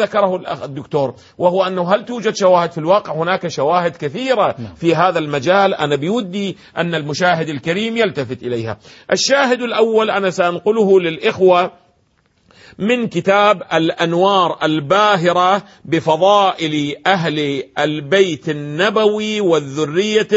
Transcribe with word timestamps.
ذكره 0.00 0.36
الأخ 0.36 0.62
الدكتور 0.62 1.14
وهو 1.38 1.64
أنه 1.64 1.94
هل 1.94 2.04
توجد 2.04 2.34
شواهد 2.36 2.72
في 2.72 2.78
الواقع؟ 2.78 3.14
هناك 3.14 3.48
شواهد 3.48 3.96
كثيرة 3.96 4.54
نعم. 4.58 4.74
في 4.74 4.94
هذا 4.94 5.18
المجال. 5.18 5.74
أنا 5.74 5.96
بودي 5.96 6.56
أن 6.76 6.94
المشاهد 6.94 7.48
الكريم 7.48 7.96
يلتفت 7.96 8.42
إليها. 8.42 8.78
الشاهد 9.12 9.62
الأول 9.62 10.10
أنا 10.10 10.30
سأنقله 10.30 11.00
للإخوة 11.00 11.72
من 12.78 13.08
كتاب 13.08 13.62
الأنوار 13.72 14.58
الباهرة 14.62 15.62
بفضائل 15.84 16.96
أهل 17.06 17.62
البيت 17.78 18.48
النبوي 18.48 19.40
والذرية 19.40 20.28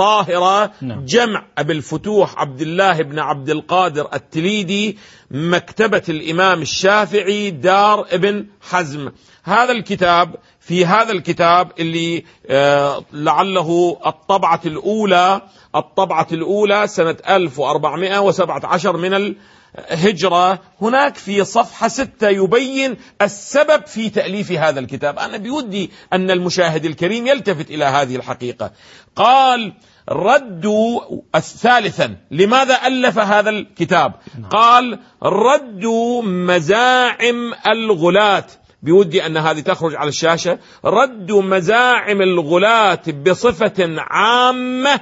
الطاهرة 0.00 0.72
نعم. 0.80 1.04
جمع 1.04 1.44
أبي 1.58 1.72
الفتوح 1.72 2.38
عبد 2.38 2.60
الله 2.60 3.02
بن 3.02 3.18
عبد 3.18 3.50
القادر 3.50 4.08
التليدي 4.14 4.98
مكتبة 5.30 6.02
الإمام 6.08 6.62
الشافعي 6.62 7.50
دار 7.50 8.06
ابن 8.10 8.46
حزم. 8.70 9.10
هذا 9.44 9.72
الكتاب 9.72 10.34
في 10.60 10.86
هذا 10.86 11.12
الكتاب 11.12 11.72
اللي 11.78 12.24
آه، 12.46 13.04
لعله 13.12 13.98
الطبعة 14.06 14.60
الأولى 14.66 15.40
الطبعة 15.76 16.26
الأولى 16.32 16.86
سنة 16.86 17.16
1417 17.28 18.96
من 18.96 19.34
الهجرة. 19.78 20.58
هناك 20.82 21.16
في 21.16 21.44
صفحة 21.44 21.88
ستة 21.88 22.28
يبين 22.28 22.96
السبب 23.22 23.86
في 23.86 24.10
تأليف 24.10 24.52
هذا 24.52 24.80
الكتاب. 24.80 25.18
أنا 25.18 25.36
بودي 25.36 25.90
أن 26.12 26.30
المشاهد 26.30 26.84
الكريم 26.84 27.26
يلتفت 27.26 27.70
إلى 27.70 27.84
هذه 27.84 28.16
الحقيقة. 28.16 28.72
قال 29.16 29.72
ردوا 30.08 31.00
ثالثا 31.40 32.16
لماذا 32.30 32.86
ألف 32.86 33.18
هذا 33.18 33.50
الكتاب؟ 33.50 34.12
قال 34.50 34.98
ردوا 35.22 36.22
مزاعم 36.22 37.54
الغلاة. 37.72 38.46
بودي 38.82 39.26
أن 39.26 39.36
هذه 39.36 39.60
تخرج 39.60 39.94
على 39.94 40.08
الشاشة. 40.08 40.58
ردوا 40.84 41.42
مزاعم 41.42 42.22
الغلاة 42.22 43.02
بصفة 43.26 43.94
عامة 43.98 45.00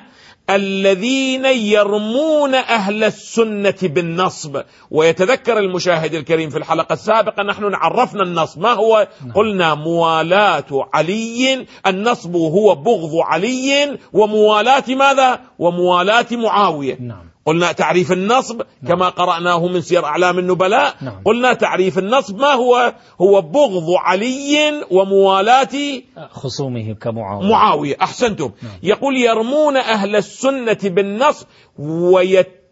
الذين 0.50 1.44
يرمون 1.44 2.54
أهل 2.54 3.04
السنة 3.04 3.74
بالنصب. 3.82 4.62
ويتذكر 4.90 5.58
المشاهد 5.58 6.14
الكريم 6.14 6.50
في 6.50 6.58
الحلقة 6.58 6.92
السابقة 6.92 7.42
نحن 7.42 7.74
عرفنا 7.74 8.22
النصب. 8.22 8.60
ما 8.60 8.72
هو؟ 8.72 9.08
قلنا 9.34 9.74
موالاة 9.74 10.88
علي 10.94 11.66
النصب 11.86 12.36
هو 12.36 12.74
بغض 12.74 13.16
علي 13.16 13.98
وموالاة 14.12 14.84
ماذا؟ 14.88 15.40
وموالاة 15.58 16.26
معاوية. 16.32 16.98
نعم. 17.00 17.28
قلنا 17.48 17.72
تعريف 17.72 18.12
النصب 18.12 18.62
كما 18.88 19.08
قرأناه 19.08 19.66
من 19.66 19.80
سير 19.80 20.04
أعلام 20.04 20.38
النبلاء. 20.38 20.94
نعم. 21.02 21.22
قلنا 21.24 21.52
تعريف 21.52 21.98
النصب 21.98 22.38
ما 22.38 22.52
هو؟ 22.52 22.94
هو 23.20 23.40
بغض 23.40 23.90
علي 23.98 24.84
وموالاة 24.90 26.02
خصومه 26.30 26.92
كمعاوية. 27.00 27.48
معاوية. 27.48 27.96
أحسنتم. 28.02 28.50
يقول 28.82 29.16
يرمون 29.16 29.76
أهل 29.76 30.16
السنة 30.16 30.78
بالنصب 30.84 31.46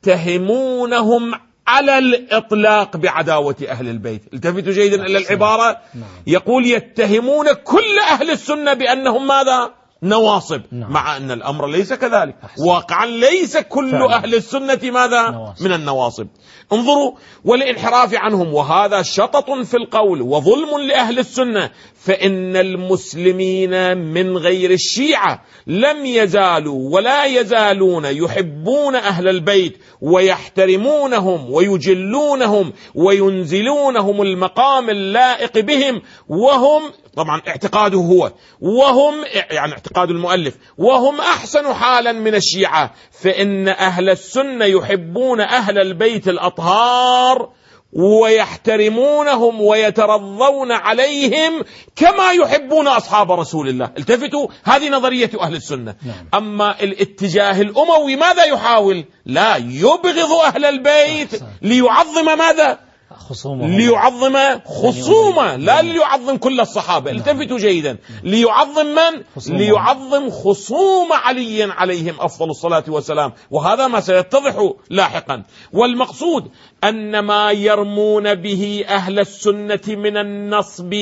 ويتهمونهم 0.07 1.35
على 1.67 1.99
الإطلاق 1.99 2.97
بعداوة 2.97 3.57
أهل 3.69 3.89
البيت. 3.89 4.23
التفتوا 4.35 4.73
جيدا 4.73 5.07
إلى 5.07 5.19
العبارة؟ 5.19 5.77
نعم. 5.95 6.05
يقول 6.27 6.67
يتهمون 6.67 7.53
كل 7.53 7.99
أهل 8.11 8.31
السنة 8.31 8.75
بأنهم 8.75 9.27
ماذا؟ 9.27 9.71
نواصب 10.02 10.62
نعم. 10.72 10.92
مع 10.92 11.16
أن 11.16 11.30
الأمر 11.30 11.66
ليس 11.66 11.92
كذلك 11.92 12.34
أحسن. 12.44 12.64
واقعا 12.64 13.06
ليس 13.06 13.56
كل 13.56 13.91
فعلا. 13.91 14.16
أهل 14.16 14.34
السنة 14.34 14.80
ماذا 14.84 15.30
نواصب. 15.30 15.64
من 15.64 15.72
النواصب 15.72 16.27
انظروا 16.72 17.12
والانحراف 17.44 18.14
عنهم 18.14 18.55
وهذا 18.55 19.02
شطط 19.02 19.50
في 19.50 19.77
القول 19.77 20.22
وظلم 20.22 20.78
لأهل 20.89 21.19
السنة 21.19 21.70
فإن 21.94 22.56
المسلمين 22.56 23.98
من 23.98 24.36
غير 24.36 24.70
الشيعة 24.70 25.42
لم 25.67 26.06
يزالوا 26.06 26.94
ولا 26.94 27.24
يزالون 27.24 28.05
يحبون 28.05 28.94
أهل 28.94 29.28
البيت 29.28 29.79
ويحترمونهم 30.01 31.51
ويجلونهم 31.51 32.73
وينزلونهم 32.95 34.23
المقام 34.23 34.90
اللائق 34.90 35.58
بهم 35.58 36.02
وهم 36.29 36.83
طبعا 37.17 37.43
اعتقاده 37.49 37.99
هو. 37.99 38.33
وهم 38.61 39.15
يعني 39.51 39.73
اعتقاد 39.73 40.11
المؤلف 40.11 40.55
وهم 40.79 41.21
أحسن 41.21 41.75
حالا 41.75 42.13
من 42.13 42.35
الشيعة 42.35 42.95
فإن 43.23 43.69
أهل 43.69 44.11
السنة 44.11 44.65
يحبون 44.65 45.41
أهل 45.41 45.79
البيت 45.79 46.29
الأطهار 46.29 47.49
ويحترمونهم 47.93 49.61
ويترضون 49.61 50.73
عليهم 50.73 51.65
كما 51.97 52.31
يحبون 52.31 52.89
أصحاب 52.89 53.33
رسول 53.33 53.69
الله. 53.69 53.91
التفتوا 53.98 54.48
هذه 54.65 54.89
نظرية 54.89 55.31
أهل 55.41 55.55
السنة. 55.55 55.95
نعم. 56.07 56.29
أما 56.35 56.83
الاتجاه 56.83 57.61
الأموي 57.61 58.17
ماذا 58.17 58.45
يحاول؟ 58.45 59.05
لا 59.27 59.57
يبغض 59.57 60.33
أهل 60.45 60.65
البيت. 60.65 61.43
ليعظم 61.63 62.39
ماذا؟ 62.39 62.86
خصومه 63.19 63.67
ليعظم 63.67 64.61
خصومه 64.65 65.57
لا 65.57 65.83
نعم. 65.83 65.87
ليعظم 65.87 66.37
كل 66.37 66.61
الصحابة. 66.61 67.11
التفتوا 67.11 67.59
جيدا. 67.59 67.99
ليعظم 68.23 68.87
من. 68.87 69.25
ليعظم 69.47 70.31
خصوم 70.31 71.13
علي 71.13 71.63
عليهم 71.63 72.15
أفضل 72.21 72.51
الصلاة 72.51 72.85
والسلام. 72.89 73.33
وهذا 73.51 73.87
ما 73.87 74.01
سيتضح 74.01 74.73
لاحقا. 74.91 75.43
والمقصود 75.73 76.51
أن 76.85 77.19
ما 77.19 77.51
يرمون 77.51 78.35
به 78.35 78.85
أهل 78.89 79.19
السنة 79.19 79.81
من 79.89 80.17
النصب 80.17 80.95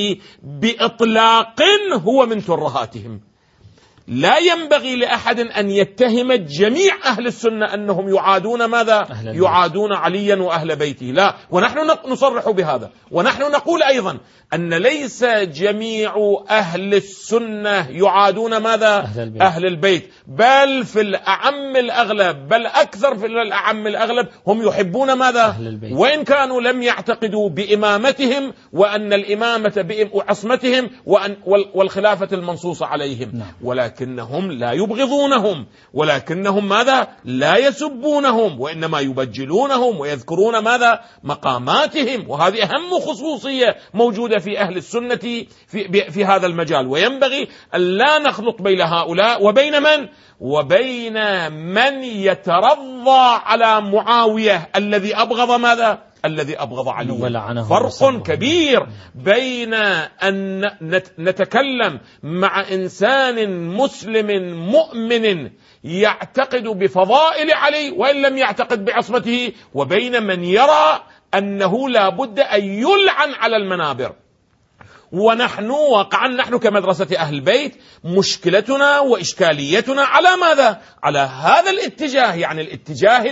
بإطلاق 0.43 1.61
هو 1.93 2.25
من 2.25 2.45
ترهاتهم 2.45 3.21
لا 4.07 4.37
ينبغي 4.37 4.95
لأحد 4.95 5.39
أن 5.39 5.69
يتهم 5.69 6.33
جميع 6.33 6.93
أهل 7.05 7.27
السنة 7.27 7.73
أنهم 7.73 8.15
يعادون 8.15 8.65
ماذا. 8.65 9.07
يعادون 9.35 9.93
عليا 9.93 10.35
وأهل 10.35 10.75
بيته 10.75 11.05
لا 11.05 11.35
ونحن 11.51 11.77
نصرح 12.07 12.49
بهذا 12.49 12.91
ونحن 13.11 13.41
نقول 13.41 13.83
أيضا 13.83 14.17
أن 14.53 14.73
ليس 14.73 15.23
جميع 15.43 16.13
أهل 16.49 16.93
السنة 16.93 17.89
يعادون 17.89 18.57
ماذا 18.57 18.95
أهل 18.97 19.19
البيت. 19.21 19.41
أهل 19.41 19.65
البيت 19.65 20.09
بل 20.27 20.85
في 20.85 21.01
الأعم 21.01 21.75
الأغلب 21.75 22.47
بل 22.47 22.65
أكثر 22.65 23.17
في 23.17 23.25
الأعم 23.25 23.87
الأغلب 23.87 24.27
هم 24.47 24.67
يحبون 24.67 25.13
ماذا 25.13 25.41
أهل 25.45 25.67
البيت. 25.67 25.93
وإن 25.93 26.23
كانوا 26.23 26.61
لم 26.61 26.81
يعتقدوا 26.81 27.49
بإمامتهم 27.49 28.53
وأن 28.73 29.13
الإمامة 29.13 29.85
وعصمتهم 30.13 30.89
وأن 31.05 31.37
وال- 31.45 31.71
والخلافة 31.73 32.27
المنصوصة 32.33 32.85
عليهم 32.85 33.31
نعم. 33.33 33.51
ولكنهم 33.95 34.51
لا 34.51 34.71
يبغضونهم. 34.71 35.65
ولكنهم 35.93 36.69
ماذا؟ 36.69 37.07
لا 37.25 37.57
يسبونهم. 37.57 38.61
وإنما 38.61 38.99
يبجلونهم 38.99 39.99
ويذكرون 39.99 40.57
ماذا؟ 40.57 40.99
مقاماتهم. 41.23 42.29
وهذه 42.29 42.63
أهم 42.63 42.99
خصوصية 42.99 43.75
موجودة 43.93 44.39
في 44.39 44.59
أهل 44.59 44.77
السنة 44.77 45.45
في, 45.67 46.11
في 46.11 46.25
هذا 46.25 46.47
المجال. 46.47 46.87
وينبغي 46.87 47.47
أن 47.75 47.81
لا 47.81 48.19
نخلط 48.19 48.61
بين 48.61 48.81
هؤلاء 48.81 49.45
وبين 49.45 49.83
من؟ 49.83 50.07
وبين 50.39 51.51
من 51.51 52.03
يترضى 52.03 53.39
على 53.45 53.81
معاوية 53.81 54.69
الذي 54.75 55.15
أبغض 55.15 55.59
ماذا؟ 55.59 56.14
الذي 56.25 56.61
أبغض 56.61 56.89
علي 56.89 57.11
ولعنه 57.11 57.63
فرق. 57.63 58.23
كبير 58.23 58.87
بين 59.15 59.73
أن 59.73 60.61
نت- 60.81 61.11
نتكلم 61.19 61.99
مع 62.23 62.61
إنسان 62.71 63.67
مسلم 63.67 64.27
مؤمن 64.71 65.49
يعتقد 65.83 66.63
بفضائل 66.63 67.53
علي 67.53 67.91
وإن 67.91 68.21
لم 68.21 68.37
يعتقد 68.37 68.85
بعصمته 68.85 69.51
وبين 69.73 70.23
من 70.23 70.43
يرى 70.43 71.03
أنه 71.33 71.89
لا 71.89 72.09
بد 72.09 72.39
أن 72.39 72.63
يلعن 72.63 73.33
على 73.33 73.55
المنابر 73.57 74.15
ونحن 75.11 75.69
واقعا 75.69 76.27
نحن 76.27 76.57
كمدرسة 76.57 77.17
أهل 77.17 77.35
البيت 77.35 77.75
مشكلتنا 78.03 78.99
وإشكاليتنا 78.99 80.01
على 80.01 80.27
ماذا؟ 80.41 80.81
على 81.03 81.19
هذا 81.19 81.71
الاتجاه 81.71 82.33
يعني 82.35 82.61
الاتجاه 82.61 83.23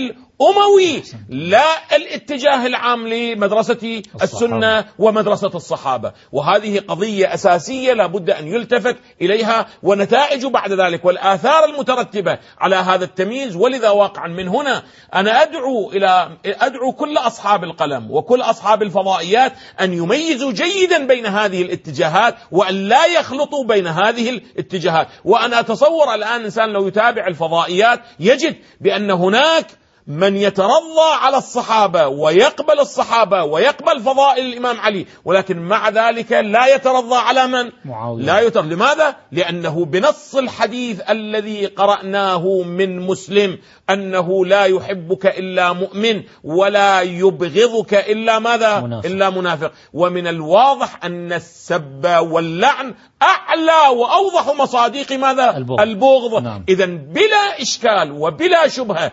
الأموي 0.43 1.03
لا 1.29 1.95
الاتجاه 1.95 2.65
العام 2.65 3.07
لمدرسة 3.07 4.01
السنة 4.21 4.85
ومدرسة 4.99 5.51
الصحابة. 5.55 6.13
وهذه 6.31 6.79
قضية 6.79 7.33
أساسية 7.33 7.93
لابد 7.93 8.29
أن 8.29 8.47
يلتفت 8.47 8.97
إليها 9.21 9.67
ونتائج 9.83 10.45
بعد 10.45 10.71
ذلك 10.71 11.05
والآثار 11.05 11.65
المترتبة 11.65 12.39
على 12.59 12.75
هذا 12.75 13.05
التمييز. 13.05 13.55
ولذا 13.55 13.89
واقعا 13.89 14.27
من 14.27 14.47
هنا 14.47 14.83
أنا 15.13 15.43
أدعو 15.43 15.91
إلى 15.91 16.37
أدعو 16.45 16.91
كل 16.91 17.17
أصحاب 17.17 17.63
القلم 17.63 18.11
وكل 18.11 18.41
أصحاب 18.41 18.83
الفضائيات 18.83 19.53
أن 19.81 19.93
يميزوا 19.93 20.51
جيدا 20.51 21.07
بين 21.07 21.25
هذه 21.25 21.61
الاتجاهات 21.61 22.35
وأن 22.51 22.75
لا 22.75 23.05
يخلطوا 23.05 23.65
بين 23.65 23.87
هذه 23.87 24.29
الاتجاهات. 24.29 25.07
وأنا 25.25 25.59
أتصور 25.59 26.13
الآن 26.13 26.43
إنسان 26.43 26.69
لو 26.69 26.87
يتابع 26.87 27.27
الفضائيات 27.27 27.99
يجد 28.19 28.55
بأن 28.81 29.11
هناك 29.11 29.82
من 30.07 30.35
يترضى 30.35 31.09
على 31.21 31.37
الصحابة 31.37 32.07
ويقبل 32.07 32.79
الصحابة 32.79 33.43
ويقبل 33.43 34.01
فضائل 34.01 34.45
الإمام 34.45 34.79
علي 34.79 35.05
ولكن 35.25 35.59
مع 35.59 35.89
ذلك 35.89 36.31
لا 36.31 36.75
يترضى 36.75 37.15
على 37.15 37.47
من؟ 37.47 37.71
معاوية. 37.85 38.23
لا 38.23 38.39
يترضى. 38.39 38.75
لماذا؟ 38.75 39.15
لأنه 39.31 39.85
بنص 39.85 40.35
الحديث 40.35 41.01
الذي 41.09 41.65
قرأناه 41.65 42.61
من 42.61 42.99
مسلم 42.99 43.57
أنه 43.89 44.45
لا 44.45 44.65
يحبك 44.65 45.25
إلا 45.25 45.73
مؤمن 45.73 46.23
ولا 46.43 47.01
يبغضك 47.01 47.93
إلا 47.93 48.39
ماذا؟ 48.39 48.79
منافق. 48.79 49.05
إلا 49.05 49.29
منافق. 49.29 49.71
ومن 49.93 50.27
الواضح 50.27 51.05
أن 51.05 51.33
السب 51.33 52.17
واللعن 52.21 52.95
أعلى 53.21 53.97
وأوضح 53.97 54.55
مصاديق 54.61 55.11
ماذا؟ 55.11 55.57
البغض. 55.57 55.81
البغض. 55.81 56.43
نعم. 56.43 56.63
إذا 56.69 56.85
بلا 56.85 57.61
إشكال 57.61 58.11
وبلا 58.11 58.67
شبهة 58.67 59.11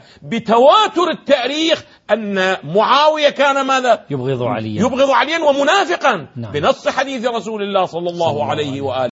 بتواتر 0.88 1.10
التاريخ 1.10 1.84
أن 2.10 2.56
معاوية 2.64 3.28
كان 3.28 3.66
ماذا؟ 3.66 4.04
يبغض 4.10 4.42
عليا. 4.42 4.80
يبغض 4.80 5.10
عليا 5.10 5.38
ومنافقا. 5.38 6.26
نعم. 6.36 6.52
بنص 6.52 6.88
حديث 6.88 7.26
رسول 7.26 7.62
الله 7.62 7.86
صلى 7.86 8.10
الله 8.10 8.12
صلى 8.12 8.30
الله 8.30 8.44
عليه 8.50 8.80
وآله. 8.80 9.08